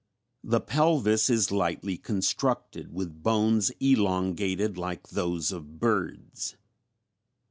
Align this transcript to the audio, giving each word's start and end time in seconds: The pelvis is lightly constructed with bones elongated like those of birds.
The 0.43 0.59
pelvis 0.59 1.29
is 1.29 1.51
lightly 1.51 1.95
constructed 1.95 2.91
with 2.91 3.21
bones 3.21 3.69
elongated 3.79 4.75
like 4.75 5.09
those 5.09 5.51
of 5.51 5.79
birds. 5.79 6.55